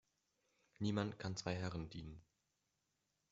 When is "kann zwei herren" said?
1.19-1.91